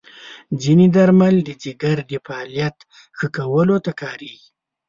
ځینې 0.61 0.85
درمل 0.95 1.35
د 1.43 1.49
جګر 1.63 1.97
د 2.11 2.13
فعالیت 2.25 2.77
ښه 3.17 3.27
کولو 3.35 3.77
ته 3.85 3.91
کارېږي. 4.01 4.49